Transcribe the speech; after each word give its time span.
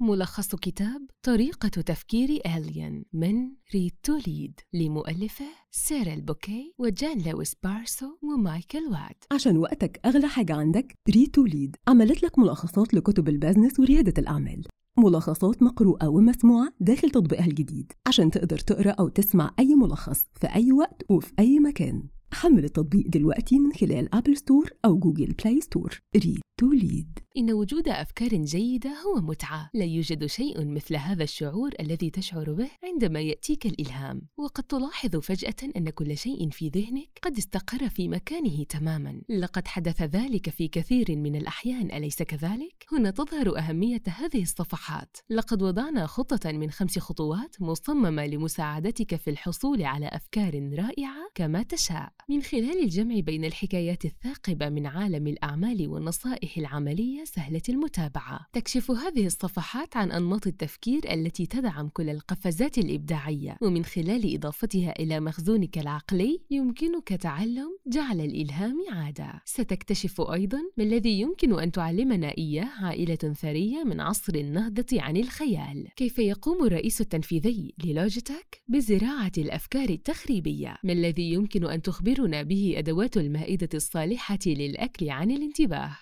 ملخص 0.00 0.54
كتاب 0.54 1.06
طريقة 1.22 1.68
تفكير 1.68 2.28
alien 2.46 3.04
من 3.12 3.34
Read 3.74 3.92
to 4.02 4.21
Lead 4.21 4.60
لمؤلفه 4.72 5.44
سيريل 5.70 6.14
بوكي 6.14 6.74
وجان 6.78 7.22
لويس 7.22 7.54
بارسو 7.62 8.06
ومايكل 8.22 8.78
واد. 8.78 9.14
عشان 9.32 9.56
وقتك 9.56 10.00
أغلى 10.04 10.28
حاجة 10.28 10.54
عندك 10.54 10.94
Read 11.10 11.30
to 11.30 11.44
Lead 11.44 11.76
عملت 11.88 12.22
لك 12.22 12.38
ملخصات 12.38 12.94
لكتب 12.94 13.28
البزنس 13.28 13.80
وريادة 13.80 14.14
الأعمال. 14.18 14.66
ملخصات 14.98 15.62
مقروءة 15.62 16.08
ومسموعة 16.08 16.68
داخل 16.80 17.10
تطبيقها 17.10 17.46
الجديد. 17.46 17.92
عشان 18.06 18.30
تقدر 18.30 18.58
تقرأ 18.58 18.90
أو 18.90 19.08
تسمع 19.08 19.54
أي 19.58 19.74
ملخص 19.74 20.24
في 20.34 20.46
أي 20.46 20.72
وقت 20.72 21.02
وفي 21.10 21.32
أي 21.38 21.58
مكان. 21.58 22.02
حمل 22.32 22.64
التطبيق 22.64 23.06
دلوقتي 23.08 23.58
من 23.58 23.72
خلال 23.72 24.14
أبل 24.14 24.36
ستور 24.36 24.70
أو 24.84 24.98
جوجل 24.98 25.34
بلاي 25.44 25.60
ستور 25.60 26.00
Read. 26.16 26.40
to 26.60 26.72
Lead 26.72 27.18
إن 27.36 27.52
وجود 27.52 27.88
أفكار 27.88 28.28
جيدة 28.28 28.90
هو 28.90 29.20
متعة، 29.20 29.70
لا 29.74 29.84
يوجد 29.84 30.26
شيء 30.26 30.64
مثل 30.64 30.96
هذا 30.96 31.22
الشعور 31.22 31.70
الذي 31.80 32.10
تشعر 32.10 32.52
به 32.52 32.68
عندما 32.84 33.20
يأتيك 33.20 33.66
الإلهام، 33.66 34.22
وقد 34.36 34.64
تلاحظ 34.64 35.16
فجأة 35.16 35.70
أن 35.76 35.90
كل 35.90 36.16
شيء 36.16 36.50
في 36.50 36.68
ذهنك 36.68 37.08
قد 37.22 37.38
استقر 37.38 37.88
في 37.88 38.08
مكانه 38.08 38.64
تماماً، 38.64 39.20
لقد 39.28 39.68
حدث 39.68 40.02
ذلك 40.02 40.50
في 40.50 40.68
كثير 40.68 41.16
من 41.16 41.36
الأحيان. 41.36 41.92
أليس 41.92 42.22
كذلك؟ 42.22 42.86
هنا 42.92 43.10
تظهر 43.10 43.58
أهمية 43.58 44.02
هذه 44.06 44.42
الصفحات، 44.42 45.16
لقد 45.30 45.62
وضعنا 45.62 46.06
خطة 46.06 46.52
من 46.52 46.70
خمس 46.70 46.98
خطوات 46.98 47.62
مصممة 47.62 48.26
لمساعدتك 48.26 49.16
في 49.16 49.30
الحصول 49.30 49.82
على 49.82 50.06
أفكار 50.06 50.70
رائعة 50.78 51.28
كما 51.34 51.62
تشاء، 51.62 52.12
من 52.28 52.42
خلال 52.42 52.82
الجمع 52.82 53.20
بين 53.20 53.44
الحكايات 53.44 54.04
الثاقبة 54.04 54.68
من 54.68 54.86
عالم 54.86 55.26
الأعمال 55.26 55.88
والنصائح 55.88 56.45
العملية 56.56 57.24
سهلة 57.24 57.62
المتابعة. 57.68 58.46
تكشف 58.52 58.90
هذه 58.90 59.26
الصفحات 59.26 59.96
عن 59.96 60.12
أنماط 60.12 60.46
التفكير 60.46 61.12
التي 61.12 61.46
تدعم 61.46 61.88
كل 61.88 62.10
القفزات 62.10 62.78
الإبداعية، 62.78 63.56
ومن 63.62 63.84
خلال 63.84 64.34
إضافتها 64.34 64.94
إلى 65.00 65.20
مخزونك 65.20 65.78
العقلي 65.78 66.40
يمكنك 66.50 67.08
تعلم 67.08 67.78
جعل 67.86 68.20
الإلهام 68.20 68.76
عادة. 68.92 69.42
ستكتشف 69.44 70.20
أيضاً 70.20 70.58
ما 70.76 70.84
الذي 70.84 71.20
يمكن 71.20 71.60
أن 71.60 71.72
تعلمنا 71.72 72.28
إياه 72.38 72.68
عائلة 72.80 73.14
ثرية 73.14 73.84
من 73.84 74.00
عصر 74.00 74.34
النهضة 74.34 75.02
عن 75.02 75.16
الخيال. 75.16 75.88
كيف 75.96 76.18
يقوم 76.18 76.64
الرئيس 76.64 77.00
التنفيذي 77.00 77.74
للوجيتك 77.84 78.62
بزراعة 78.68 79.32
الأفكار 79.38 79.88
التخريبية؟ 79.88 80.76
ما 80.84 80.92
الذي 80.92 81.32
يمكن 81.32 81.64
أن 81.70 81.82
تخبرنا 81.82 82.42
به 82.42 82.74
أدوات 82.76 83.16
المائدة 83.16 83.68
الصالحة 83.74 84.38
للأكل 84.46 85.10
عن 85.10 85.30
الانتباه؟ 85.30 85.96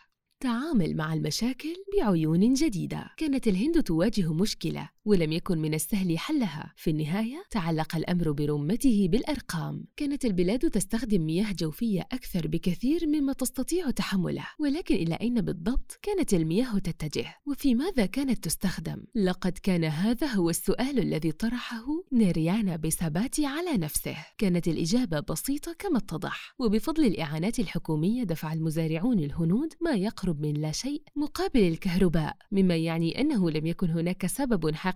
تعامل 0.44 0.96
مع 0.96 1.14
المشاكل 1.14 1.74
بعيون 1.96 2.54
جديدة. 2.54 3.10
كانت 3.16 3.48
الهند 3.48 3.82
تواجه 3.82 4.32
مشكلة. 4.32 4.88
ولم 5.06 5.33
يكن 5.33 5.58
من 5.58 5.74
السهل 5.74 6.19
حلها. 6.19 6.72
في 6.77 6.91
النهاية 6.91 7.44
تعلق 7.50 7.97
الأمر 7.97 8.33
برمته 8.33 9.08
بالأرقام. 9.11 9.84
كانت 9.96 10.24
البلاد 10.24 10.70
تستخدم 10.70 11.27
مياه 11.27 11.52
جوفية 11.52 12.00
أكثر 12.00 12.46
بكثير 12.46 13.06
مما 13.06 13.33
تستطيع 13.33 13.91
تحمله 13.91 14.46
ولكن 14.61 14.94
إلى 14.94 15.14
أين 15.14 15.41
بالضبط 15.41 15.98
كانت 16.02 16.34
المياه 16.34 16.78
تتجه؟ 16.78 17.34
وفي 17.46 17.74
ماذا 17.74 18.06
كانت 18.06 18.44
تستخدم؟ 18.44 19.05
لقد 19.14 19.52
كان 19.62 19.84
هذا 19.84 20.27
هو 20.27 20.50
السؤال 20.50 20.98
الذي 20.98 21.33
طرحه 21.33 21.84
نيريانا 22.12 22.77
بساباتي 22.77 23.46
على 23.46 23.77
نفسه. 23.77 24.16
كانت 24.39 24.68
الإجابة 24.68 25.20
بسيطة 25.20 25.72
كما 25.78 25.98
اتضح. 25.98 26.55
وبفضل 26.58 27.05
الإعانات 27.05 27.58
الحكومية 27.58 28.24
دفع 28.24 28.52
المزارعون 28.52 29.18
الهنود 29.18 29.72
ما 29.80 29.91
يقرب 29.91 30.41
من 30.41 30.55
لا 30.55 30.72
شيء 30.72 31.02
مقابل 31.16 31.61
الكهرباء. 31.61 32.36
مما 32.52 32.77
يعني 32.77 33.20
أنه 33.20 33.50
لم 33.50 33.66
يكن 33.66 33.91
هناك 33.91 34.27
سبب 34.27 34.74
حقيقي 34.74 34.93